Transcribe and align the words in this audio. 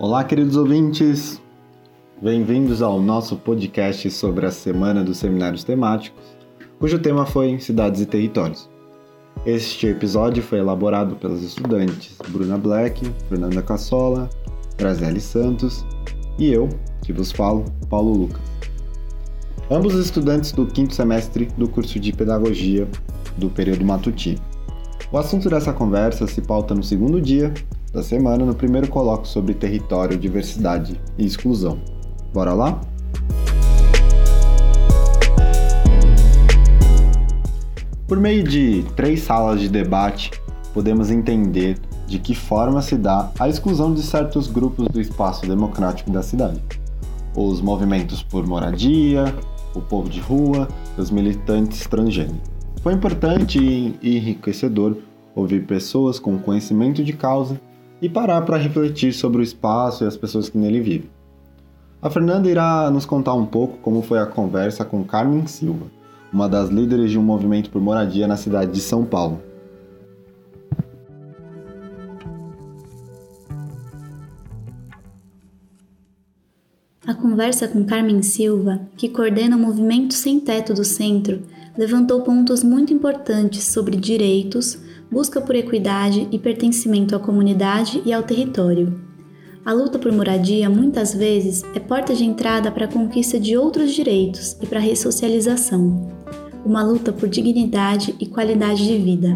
Olá, 0.00 0.22
queridos 0.22 0.54
ouvintes! 0.54 1.42
Bem-vindos 2.22 2.82
ao 2.82 3.02
nosso 3.02 3.34
podcast 3.34 4.08
sobre 4.12 4.46
a 4.46 4.50
Semana 4.52 5.02
dos 5.02 5.18
Seminários 5.18 5.64
Temáticos, 5.64 6.22
cujo 6.78 7.00
tema 7.00 7.26
foi 7.26 7.58
Cidades 7.58 8.00
e 8.00 8.06
Territórios. 8.06 8.70
Este 9.44 9.88
episódio 9.88 10.40
foi 10.40 10.60
elaborado 10.60 11.16
pelas 11.16 11.42
estudantes 11.42 12.16
Bruna 12.28 12.56
Black, 12.56 13.12
Fernanda 13.28 13.60
Cassola, 13.60 14.30
Graziele 14.76 15.20
Santos 15.20 15.84
e 16.38 16.46
eu, 16.46 16.68
que 17.02 17.12
vos 17.12 17.32
falo, 17.32 17.64
Paulo 17.90 18.12
Lucas. 18.12 18.40
Ambos 19.68 19.94
estudantes 19.94 20.52
do 20.52 20.64
quinto 20.64 20.94
semestre 20.94 21.46
do 21.58 21.68
curso 21.68 21.98
de 21.98 22.12
Pedagogia 22.12 22.86
do 23.36 23.50
período 23.50 23.84
matutino. 23.84 24.40
O 25.10 25.18
assunto 25.18 25.50
dessa 25.50 25.72
conversa 25.72 26.28
se 26.28 26.40
pauta 26.40 26.72
no 26.72 26.84
segundo 26.84 27.20
dia 27.20 27.52
da 27.98 28.02
semana, 28.02 28.44
no 28.44 28.54
primeiro 28.54 28.88
colóquio 28.88 29.28
sobre 29.28 29.54
território, 29.54 30.16
diversidade 30.16 31.00
e 31.18 31.26
exclusão. 31.26 31.80
Bora 32.32 32.54
lá? 32.54 32.80
Por 38.06 38.20
meio 38.20 38.44
de 38.44 38.84
três 38.94 39.22
salas 39.22 39.60
de 39.60 39.68
debate, 39.68 40.30
podemos 40.72 41.10
entender 41.10 41.76
de 42.06 42.20
que 42.20 42.34
forma 42.34 42.80
se 42.80 42.96
dá 42.96 43.32
a 43.38 43.48
exclusão 43.48 43.92
de 43.92 44.02
certos 44.02 44.46
grupos 44.46 44.86
do 44.88 45.00
espaço 45.00 45.44
democrático 45.46 46.10
da 46.10 46.22
cidade. 46.22 46.62
Os 47.36 47.60
movimentos 47.60 48.22
por 48.22 48.46
moradia, 48.46 49.34
o 49.74 49.80
povo 49.80 50.08
de 50.08 50.20
rua 50.20 50.68
e 50.96 51.00
os 51.00 51.10
militantes 51.10 51.84
transgênero. 51.86 52.40
Foi 52.80 52.94
importante 52.94 53.58
e 54.00 54.16
enriquecedor 54.16 54.96
ouvir 55.34 55.66
pessoas 55.66 56.18
com 56.20 56.38
conhecimento 56.38 57.02
de 57.02 57.12
causa 57.12 57.60
e 58.00 58.08
parar 58.08 58.42
para 58.42 58.56
refletir 58.56 59.12
sobre 59.12 59.40
o 59.40 59.42
espaço 59.42 60.04
e 60.04 60.06
as 60.06 60.16
pessoas 60.16 60.48
que 60.48 60.58
nele 60.58 60.80
vivem. 60.80 61.10
A 62.00 62.08
Fernanda 62.08 62.48
irá 62.48 62.90
nos 62.90 63.04
contar 63.04 63.34
um 63.34 63.44
pouco 63.44 63.78
como 63.78 64.02
foi 64.02 64.18
a 64.18 64.26
conversa 64.26 64.84
com 64.84 65.02
Carmen 65.02 65.46
Silva, 65.46 65.86
uma 66.32 66.48
das 66.48 66.68
líderes 66.68 67.10
de 67.10 67.18
um 67.18 67.22
movimento 67.22 67.70
por 67.70 67.82
moradia 67.82 68.28
na 68.28 68.36
cidade 68.36 68.70
de 68.70 68.80
São 68.80 69.04
Paulo. 69.04 69.42
A 77.04 77.14
conversa 77.14 77.66
com 77.66 77.84
Carmen 77.84 78.22
Silva, 78.22 78.82
que 78.96 79.08
coordena 79.08 79.56
o 79.56 79.58
movimento 79.58 80.12
Sem 80.12 80.38
Teto 80.38 80.74
do 80.74 80.84
Centro, 80.84 81.40
levantou 81.78 82.20
pontos 82.22 82.64
muito 82.64 82.92
importantes 82.92 83.62
sobre 83.62 83.96
direitos, 83.96 84.80
busca 85.08 85.40
por 85.40 85.54
equidade 85.54 86.26
e 86.32 86.38
pertencimento 86.38 87.14
à 87.14 87.20
comunidade 87.20 88.02
e 88.04 88.12
ao 88.12 88.24
território. 88.24 89.00
A 89.64 89.72
luta 89.72 89.96
por 89.96 90.10
moradia 90.10 90.68
muitas 90.68 91.14
vezes 91.14 91.62
é 91.76 91.78
porta 91.78 92.14
de 92.14 92.24
entrada 92.24 92.72
para 92.72 92.86
a 92.86 92.92
conquista 92.92 93.38
de 93.38 93.56
outros 93.56 93.92
direitos 93.92 94.56
e 94.60 94.66
para 94.66 94.80
a 94.80 94.82
ressocialização. 94.82 96.10
Uma 96.64 96.82
luta 96.82 97.12
por 97.12 97.28
dignidade 97.28 98.12
e 98.18 98.26
qualidade 98.26 98.84
de 98.84 98.98
vida. 98.98 99.28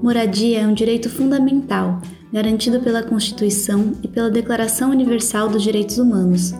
Moradia 0.00 0.60
é 0.60 0.66
um 0.66 0.72
direito 0.72 1.10
fundamental, 1.10 2.00
garantido 2.32 2.80
pela 2.80 3.02
Constituição 3.02 3.92
e 4.04 4.08
pela 4.08 4.30
Declaração 4.30 4.90
Universal 4.90 5.48
dos 5.48 5.62
Direitos 5.62 5.98
Humanos. 5.98 6.54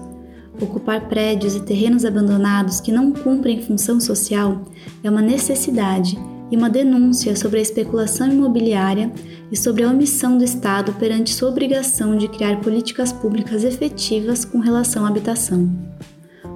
Ocupar 0.61 1.09
prédios 1.09 1.55
e 1.55 1.61
terrenos 1.61 2.05
abandonados 2.05 2.81
que 2.81 2.93
não 2.93 3.13
cumprem 3.13 3.63
função 3.63 3.99
social 3.99 4.63
é 5.03 5.09
uma 5.09 5.23
necessidade 5.23 6.19
e 6.51 6.57
uma 6.57 6.69
denúncia 6.69 7.35
sobre 7.35 7.61
a 7.61 7.63
especulação 7.63 8.31
imobiliária 8.31 9.11
e 9.51 9.57
sobre 9.57 9.85
a 9.85 9.89
omissão 9.89 10.37
do 10.37 10.45
Estado 10.45 10.93
perante 10.95 11.33
sua 11.33 11.49
obrigação 11.49 12.17
de 12.17 12.29
criar 12.29 12.61
políticas 12.61 13.13
públicas 13.13 13.65
efetivas 13.65 14.45
com 14.45 14.59
relação 14.59 15.07
à 15.07 15.09
habitação. 15.09 15.71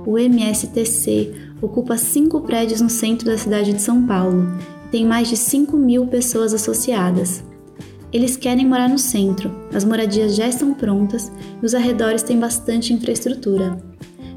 O 0.07 0.19
MSTC 0.19 1.33
ocupa 1.63 1.97
cinco 1.97 2.43
prédios 2.43 2.81
no 2.81 2.91
centro 2.91 3.27
da 3.27 3.39
cidade 3.39 3.73
de 3.73 3.81
São 3.81 4.07
Paulo 4.07 4.47
e 4.87 4.91
tem 4.91 5.07
mais 5.07 5.29
de 5.29 5.37
5 5.37 5.77
mil 5.79 6.07
pessoas 6.07 6.53
associadas. 6.53 7.43
Eles 8.15 8.37
querem 8.37 8.65
morar 8.65 8.89
no 8.89 8.97
centro, 8.97 9.51
as 9.75 9.85
moradias 9.85 10.37
já 10.37 10.47
estão 10.47 10.73
prontas 10.73 11.33
e 11.61 11.67
os 11.67 11.75
arredores 11.75 12.23
têm 12.23 12.39
bastante 12.39 12.93
infraestrutura. 12.93 13.77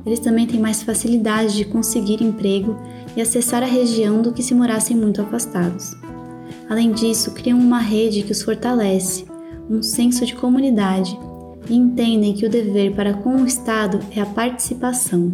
Eles 0.03 0.19
também 0.19 0.47
têm 0.47 0.59
mais 0.59 0.81
facilidade 0.81 1.55
de 1.55 1.63
conseguir 1.63 2.23
emprego 2.23 2.75
e 3.15 3.21
acessar 3.21 3.61
a 3.61 3.67
região 3.67 4.19
do 4.19 4.33
que 4.33 4.41
se 4.41 4.55
morassem 4.55 4.97
muito 4.97 5.21
afastados. 5.21 5.95
Além 6.67 6.91
disso, 6.91 7.35
criam 7.35 7.59
uma 7.59 7.77
rede 7.77 8.23
que 8.23 8.31
os 8.31 8.41
fortalece, 8.41 9.27
um 9.69 9.83
senso 9.83 10.25
de 10.25 10.33
comunidade 10.33 11.15
e 11.69 11.75
entendem 11.75 12.33
que 12.33 12.47
o 12.47 12.49
dever 12.49 12.95
para 12.95 13.13
com 13.13 13.44
o 13.44 13.45
Estado 13.45 13.99
é 14.09 14.19
a 14.19 14.25
participação. 14.25 15.33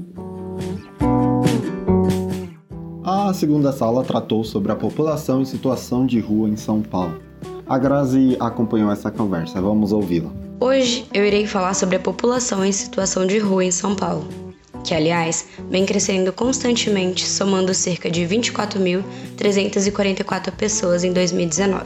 A 3.06 3.34
segunda 3.34 3.72
sala 3.72 4.04
tratou 4.04 4.44
sobre 4.44 4.70
a 4.74 4.76
população 4.76 5.42
em 5.42 5.46
situação 5.46 6.06
de 6.06 6.20
rua 6.20 6.50
em 6.50 6.58
São 6.58 6.82
Paulo. 6.82 7.32
A 7.68 7.78
Grazi 7.78 8.38
acompanhou 8.40 8.92
essa 8.92 9.10
conversa, 9.10 9.62
vamos 9.62 9.92
ouvi-la. 9.92 10.30
Hoje 10.60 11.08
eu 11.14 11.26
irei 11.26 11.48
falar 11.48 11.74
sobre 11.74 11.96
a 11.96 12.00
população 12.00 12.64
em 12.64 12.72
situação 12.72 13.26
de 13.26 13.40
rua 13.40 13.66
em 13.66 13.72
São 13.72 13.96
Paulo 13.96 14.44
que, 14.84 14.94
aliás, 14.94 15.48
vem 15.70 15.86
crescendo 15.86 16.34
constantemente, 16.34 17.26
somando 17.28 17.74
cerca 17.74 18.12
de 18.12 18.22
24.344 18.24 20.52
pessoas 20.52 21.06
em 21.06 21.14
2019. 21.14 21.86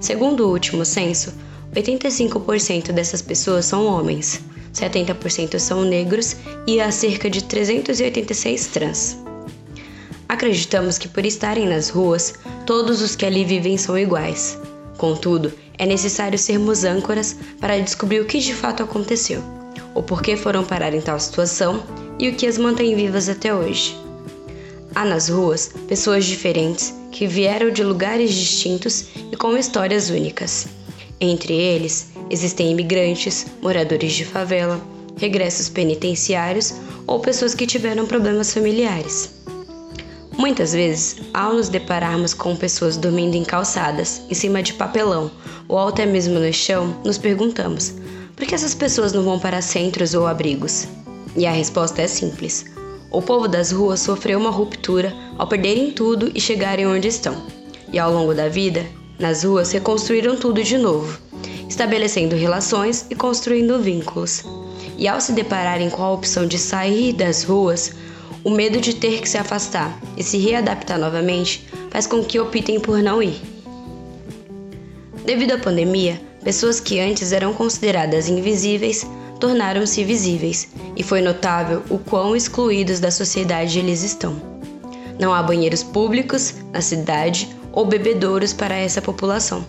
Segundo 0.00 0.46
o 0.46 0.50
último 0.50 0.84
censo, 0.84 1.32
85% 1.74 2.92
dessas 2.92 3.22
pessoas 3.22 3.66
são 3.66 3.86
homens, 3.86 4.40
70% 4.74 5.58
são 5.58 5.84
negros 5.84 6.36
e 6.66 6.80
há 6.80 6.90
cerca 6.90 7.28
de 7.28 7.44
386 7.44 8.66
trans. 8.68 9.18
Acreditamos 10.28 10.96
que 10.96 11.08
por 11.08 11.26
estarem 11.26 11.68
nas 11.68 11.90
ruas, 11.90 12.32
todos 12.64 13.02
os 13.02 13.14
que 13.14 13.26
ali 13.26 13.44
vivem 13.44 13.76
são 13.76 13.98
iguais. 13.98 14.58
Contudo, 15.00 15.52
é 15.78 15.86
necessário 15.86 16.38
sermos 16.38 16.84
âncoras 16.84 17.34
para 17.58 17.80
descobrir 17.80 18.20
o 18.20 18.26
que 18.26 18.38
de 18.38 18.54
fato 18.54 18.82
aconteceu 18.82 19.42
o 19.94 20.02
porquê 20.02 20.36
foram 20.36 20.64
parar 20.64 20.94
em 20.94 21.00
tal 21.00 21.18
situação 21.18 21.82
e 22.18 22.28
o 22.28 22.34
que 22.34 22.46
as 22.46 22.58
mantém 22.58 22.94
vivas 22.94 23.28
até 23.28 23.54
hoje. 23.54 23.96
Há 24.94 25.04
nas 25.04 25.28
ruas 25.28 25.70
pessoas 25.88 26.24
diferentes 26.24 26.94
que 27.12 27.26
vieram 27.26 27.70
de 27.70 27.82
lugares 27.82 28.32
distintos 28.32 29.06
e 29.30 29.36
com 29.36 29.56
histórias 29.56 30.10
únicas. 30.10 30.66
Entre 31.20 31.54
eles, 31.54 32.08
existem 32.30 32.70
imigrantes, 32.70 33.46
moradores 33.60 34.12
de 34.12 34.24
favela, 34.24 34.80
regressos 35.16 35.68
penitenciários 35.68 36.74
ou 37.06 37.20
pessoas 37.20 37.54
que 37.54 37.66
tiveram 37.66 38.06
problemas 38.06 38.52
familiares. 38.52 39.39
Muitas 40.40 40.72
vezes, 40.72 41.16
ao 41.34 41.52
nos 41.52 41.68
depararmos 41.68 42.32
com 42.32 42.56
pessoas 42.56 42.96
dormindo 42.96 43.36
em 43.36 43.44
calçadas, 43.44 44.22
em 44.30 44.32
cima 44.32 44.62
de 44.62 44.72
papelão 44.72 45.30
ou 45.68 45.78
até 45.78 46.06
mesmo 46.06 46.38
no 46.38 46.50
chão, 46.50 46.96
nos 47.04 47.18
perguntamos: 47.18 47.92
por 48.34 48.46
que 48.46 48.54
essas 48.54 48.74
pessoas 48.74 49.12
não 49.12 49.22
vão 49.22 49.38
para 49.38 49.60
centros 49.60 50.14
ou 50.14 50.26
abrigos? 50.26 50.88
E 51.36 51.44
a 51.44 51.52
resposta 51.52 52.00
é 52.00 52.06
simples. 52.06 52.64
O 53.10 53.20
povo 53.20 53.46
das 53.46 53.70
ruas 53.70 54.00
sofreu 54.00 54.38
uma 54.38 54.48
ruptura 54.48 55.14
ao 55.36 55.46
perderem 55.46 55.90
tudo 55.90 56.32
e 56.34 56.40
chegarem 56.40 56.86
onde 56.86 57.08
estão. 57.08 57.36
E 57.92 57.98
ao 57.98 58.10
longo 58.10 58.32
da 58.32 58.48
vida, 58.48 58.86
nas 59.18 59.44
ruas 59.44 59.70
reconstruíram 59.70 60.36
tudo 60.36 60.64
de 60.64 60.78
novo, 60.78 61.20
estabelecendo 61.68 62.34
relações 62.34 63.04
e 63.10 63.14
construindo 63.14 63.78
vínculos. 63.78 64.42
E 64.96 65.06
ao 65.06 65.20
se 65.20 65.32
depararem 65.32 65.90
com 65.90 66.02
a 66.02 66.10
opção 66.10 66.46
de 66.46 66.56
sair 66.56 67.12
das 67.12 67.42
ruas, 67.44 67.92
o 68.44 68.50
medo 68.50 68.80
de 68.80 68.94
ter 68.94 69.20
que 69.20 69.28
se 69.28 69.38
afastar 69.38 69.98
e 70.16 70.22
se 70.22 70.38
readaptar 70.38 70.98
novamente 70.98 71.66
faz 71.90 72.06
com 72.06 72.22
que 72.22 72.38
optem 72.38 72.80
por 72.80 73.02
não 73.02 73.22
ir. 73.22 73.40
Devido 75.24 75.52
à 75.52 75.58
pandemia, 75.58 76.20
Pessoas 76.42 76.80
que 76.80 76.98
antes 76.98 77.32
eram 77.32 77.52
consideradas 77.52 78.28
invisíveis 78.28 79.06
tornaram-se 79.38 80.02
visíveis, 80.04 80.68
e 80.96 81.02
foi 81.02 81.20
notável 81.20 81.82
o 81.90 81.98
quão 81.98 82.34
excluídos 82.34 82.98
da 82.98 83.10
sociedade 83.10 83.78
eles 83.78 84.02
estão. 84.02 84.40
Não 85.18 85.34
há 85.34 85.42
banheiros 85.42 85.82
públicos 85.82 86.54
na 86.72 86.80
cidade 86.80 87.48
ou 87.72 87.84
bebedouros 87.84 88.54
para 88.54 88.74
essa 88.74 89.02
população, 89.02 89.64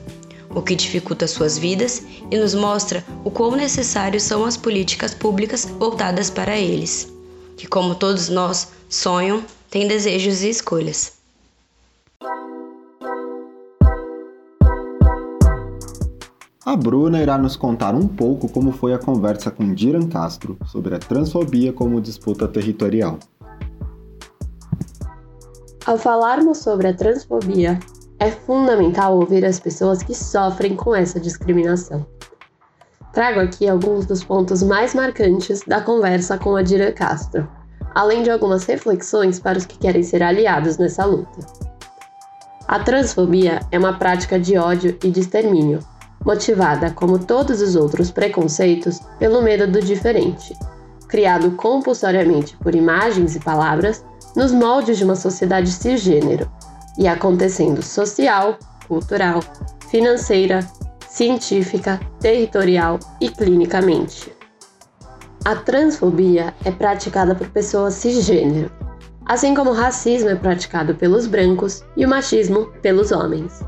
o 0.50 0.62
que 0.62 0.76
dificulta 0.76 1.28
suas 1.28 1.58
vidas 1.58 2.02
e 2.30 2.38
nos 2.38 2.56
mostra 2.56 3.04
o 3.24 3.30
quão 3.30 3.56
necessários 3.56 4.24
são 4.24 4.46
as 4.46 4.56
políticas 4.56 5.14
públicas 5.14 5.66
voltadas 5.78 6.30
para 6.30 6.58
eles, 6.58 7.11
que, 7.62 7.68
como 7.68 7.94
todos 7.94 8.28
nós, 8.28 8.70
sonham, 8.90 9.44
têm 9.70 9.88
desejos 9.88 10.42
e 10.42 10.50
escolhas. 10.50 11.14
A 16.66 16.76
Bruna 16.76 17.22
irá 17.22 17.38
nos 17.38 17.56
contar 17.56 17.94
um 17.94 18.08
pouco 18.08 18.50
como 18.50 18.72
foi 18.72 18.94
a 18.94 18.98
conversa 18.98 19.52
com 19.52 19.76
Diran 19.76 20.08
Castro 20.08 20.58
sobre 20.66 20.96
a 20.96 21.00
transfobia 21.00 21.72
como 21.72 22.02
disputa 22.02 22.48
territorial. 22.48 23.20
Ao 25.86 26.00
falarmos 26.00 26.60
sobre 26.60 26.88
a 26.88 26.96
transfobia, 26.96 27.80
é 28.18 28.32
fundamental 28.32 29.18
ouvir 29.18 29.46
as 29.46 29.60
pessoas 29.60 30.02
que 30.02 30.16
sofrem 30.16 30.76
com 30.76 30.96
essa 30.96 31.20
discriminação. 31.20 32.08
Trago 33.14 33.42
aqui 33.42 33.68
alguns 33.68 34.06
dos 34.06 34.24
pontos 34.24 34.64
mais 34.64 34.96
marcantes 34.96 35.62
da 35.68 35.82
conversa 35.82 36.38
com 36.38 36.56
a 36.56 36.62
Dira 36.62 36.94
Castro, 36.94 37.48
além 37.94 38.24
de 38.24 38.32
algumas 38.32 38.64
reflexões 38.66 39.38
para 39.38 39.58
os 39.58 39.66
que 39.66 39.78
querem 39.78 40.02
ser 40.02 40.24
aliados 40.24 40.78
nessa 40.78 41.04
luta. 41.04 41.46
A 42.68 42.80
transfobia 42.80 43.60
é 43.70 43.78
uma 43.78 44.00
prática 44.00 44.40
de 44.40 44.58
ódio 44.58 44.98
e 45.04 45.10
de 45.10 45.20
extermínio, 45.20 45.80
motivada, 46.24 46.92
como 46.92 47.20
todos 47.20 47.62
os 47.62 47.76
outros 47.76 48.12
preconceitos, 48.12 49.02
pelo 49.20 49.42
medo 49.42 49.70
do 49.70 49.82
diferente, 49.82 50.58
criado 51.10 51.52
compulsoriamente 51.52 52.56
por 52.58 52.74
imagens 52.74 53.36
e 53.36 53.42
palavras 53.42 54.06
nos 54.38 54.54
moldes 54.54 54.98
de 54.98 55.04
uma 55.04 55.18
sociedade 55.18 55.70
cisgênero 55.70 56.50
e 56.98 57.10
acontecendo 57.10 57.84
social, 57.84 58.58
cultural, 58.88 59.42
financeira, 59.90 60.66
científica, 61.12 62.00
territorial 62.22 62.98
e 63.20 63.28
clinicamente. 63.28 64.34
A 65.44 65.56
transfobia 65.58 66.54
é 66.64 66.72
praticada 66.72 67.36
por 67.36 67.50
pessoas 67.50 67.96
cisgênero, 67.96 68.72
assim 69.26 69.54
como 69.54 69.72
o 69.72 69.74
racismo 69.74 70.30
é 70.30 70.36
praticado 70.36 70.96
pelos 70.96 71.28
brancos 71.28 71.84
e 71.98 72.06
o 72.06 72.10
machismo 72.10 72.72
pelos 72.82 73.12
homens. 73.12 73.62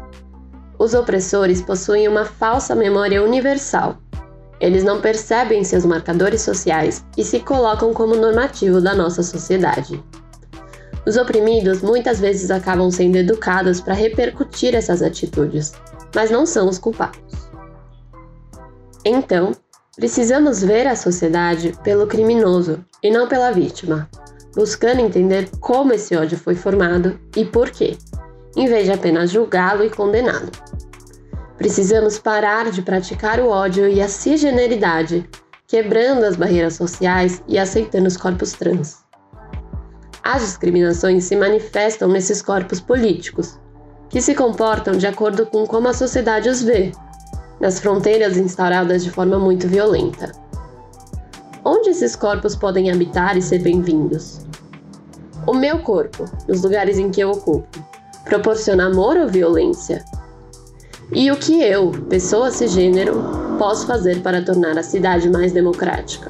Os 0.79 0.93
opressores 0.93 1.61
possuem 1.61 2.07
uma 2.07 2.23
falsa 2.23 2.73
memória 2.73 3.21
universal. 3.21 3.97
Eles 4.61 4.85
não 4.85 5.01
percebem 5.01 5.65
seus 5.65 5.85
marcadores 5.85 6.41
sociais 6.41 7.03
e 7.17 7.25
se 7.25 7.41
colocam 7.41 7.93
como 7.93 8.15
normativo 8.15 8.79
da 8.79 8.95
nossa 8.95 9.21
sociedade. 9.21 10.01
Os 11.05 11.17
oprimidos 11.17 11.81
muitas 11.81 12.21
vezes 12.21 12.49
acabam 12.49 12.89
sendo 12.89 13.17
educados 13.17 13.81
para 13.81 13.93
repercutir 13.93 14.73
essas 14.73 15.01
atitudes, 15.01 15.73
mas 16.13 16.29
não 16.29 16.45
são 16.45 16.67
os 16.67 16.77
culpados. 16.77 17.19
Então, 19.05 19.51
precisamos 19.95 20.61
ver 20.63 20.87
a 20.87 20.95
sociedade 20.95 21.73
pelo 21.83 22.07
criminoso 22.07 22.83
e 23.01 23.11
não 23.11 23.27
pela 23.27 23.51
vítima, 23.51 24.09
buscando 24.55 25.01
entender 25.01 25.49
como 25.59 25.93
esse 25.93 26.15
ódio 26.15 26.37
foi 26.37 26.55
formado 26.55 27.19
e 27.35 27.43
por 27.43 27.69
quê, 27.69 27.97
em 28.55 28.67
vez 28.67 28.85
de 28.85 28.91
apenas 28.91 29.31
julgá-lo 29.31 29.83
e 29.83 29.89
condená-lo. 29.89 30.49
Precisamos 31.57 32.17
parar 32.17 32.71
de 32.71 32.81
praticar 32.81 33.39
o 33.39 33.47
ódio 33.47 33.87
e 33.87 34.01
a 34.01 34.07
cisgeneridade, 34.07 35.29
quebrando 35.67 36.23
as 36.23 36.35
barreiras 36.35 36.75
sociais 36.75 37.43
e 37.47 37.57
aceitando 37.57 38.07
os 38.07 38.17
corpos 38.17 38.53
trans. 38.53 39.03
As 40.23 40.41
discriminações 40.41 41.25
se 41.25 41.35
manifestam 41.35 42.07
nesses 42.07 42.41
corpos 42.41 42.79
políticos, 42.79 43.59
que 44.13 44.21
se 44.21 44.35
comportam 44.35 44.95
de 44.95 45.07
acordo 45.07 45.43
com 45.43 45.65
como 45.65 45.87
a 45.87 45.93
sociedade 45.93 46.47
os 46.47 46.61
vê, 46.61 46.91
nas 47.59 47.79
fronteiras 47.79 48.37
instauradas 48.37 49.03
de 49.03 49.09
forma 49.09 49.39
muito 49.39 49.67
violenta. 49.67 50.31
Onde 51.65 51.89
esses 51.89 52.15
corpos 52.15 52.55
podem 52.55 52.91
habitar 52.91 53.35
e 53.35 53.41
ser 53.41 53.63
bem-vindos? 53.63 54.41
O 55.47 55.53
meu 55.55 55.79
corpo, 55.79 56.25
nos 56.47 56.61
lugares 56.61 56.99
em 56.99 57.09
que 57.09 57.21
eu 57.21 57.31
ocupo, 57.31 57.67
proporciona 58.23 58.85
amor 58.85 59.17
ou 59.17 59.27
violência? 59.27 60.05
E 61.11 61.31
o 61.31 61.35
que 61.35 61.63
eu, 61.63 61.89
pessoa 62.07 62.51
cisgênero, 62.51 63.15
posso 63.57 63.87
fazer 63.87 64.21
para 64.21 64.45
tornar 64.45 64.77
a 64.77 64.83
cidade 64.83 65.27
mais 65.27 65.53
democrática? 65.53 66.29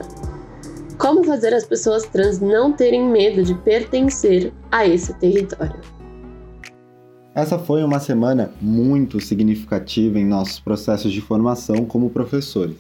Como 0.98 1.26
fazer 1.26 1.54
as 1.54 1.66
pessoas 1.66 2.04
trans 2.04 2.40
não 2.40 2.72
terem 2.72 3.10
medo 3.10 3.44
de 3.44 3.54
pertencer 3.56 4.54
a 4.72 4.88
esse 4.88 5.14
território? 5.16 6.03
Essa 7.36 7.58
foi 7.58 7.84
uma 7.84 8.00
semana 8.00 8.52
muito 8.62 9.20
significativa 9.20 10.20
em 10.20 10.26
nossos 10.26 10.60
processos 10.60 11.12
de 11.12 11.20
formação 11.20 11.84
como 11.84 12.12
professores. 12.12 12.78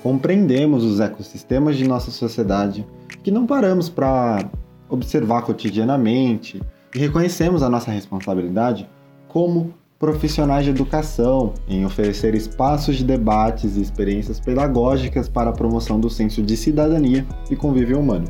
Compreendemos 0.00 0.84
os 0.84 1.00
ecossistemas 1.00 1.76
de 1.76 1.86
nossa 1.86 2.12
sociedade 2.12 2.86
que 3.20 3.32
não 3.32 3.48
paramos 3.48 3.88
para 3.88 4.48
observar 4.88 5.42
cotidianamente 5.42 6.62
e 6.94 6.98
reconhecemos 7.00 7.60
a 7.64 7.68
nossa 7.68 7.90
responsabilidade 7.90 8.88
como 9.26 9.74
profissionais 9.98 10.64
de 10.64 10.70
educação 10.70 11.52
em 11.66 11.84
oferecer 11.84 12.36
espaços 12.36 12.94
de 12.94 13.02
debates 13.02 13.76
e 13.76 13.82
experiências 13.82 14.38
pedagógicas 14.38 15.28
para 15.28 15.50
a 15.50 15.52
promoção 15.52 15.98
do 15.98 16.08
senso 16.08 16.44
de 16.44 16.56
cidadania 16.56 17.26
e 17.50 17.56
convívio 17.56 17.98
humano. 17.98 18.26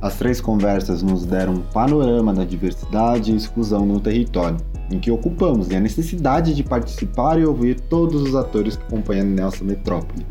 As 0.00 0.16
três 0.16 0.40
conversas 0.40 1.02
nos 1.02 1.24
deram 1.24 1.54
um 1.54 1.60
panorama 1.60 2.32
da 2.32 2.44
diversidade 2.44 3.32
e 3.32 3.36
exclusão 3.36 3.84
no 3.84 3.98
território 3.98 4.56
em 4.90 4.98
que 4.98 5.10
ocupamos 5.10 5.70
e 5.70 5.76
a 5.76 5.80
necessidade 5.80 6.54
de 6.54 6.62
participar 6.62 7.38
e 7.38 7.44
ouvir 7.44 7.78
todos 7.80 8.22
os 8.22 8.34
atores 8.34 8.76
que 8.76 8.84
acompanham 8.84 9.26
nossa 9.26 9.62
metrópole. 9.64 10.26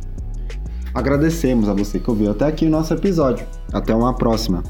Agradecemos 0.94 1.69
a 1.69 1.74
você 1.74 2.00
que 2.00 2.10
ouviu 2.10 2.31
até 2.31 2.46
aqui 2.46 2.66
o 2.66 2.69
nosso 2.69 2.94
episódio. 2.94 3.46
Até 3.72 3.94
uma 3.94 4.16
próxima! 4.16 4.64